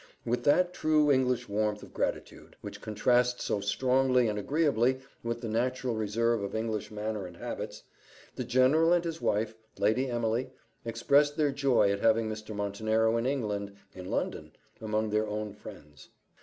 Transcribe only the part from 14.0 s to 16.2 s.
London, among their own friends.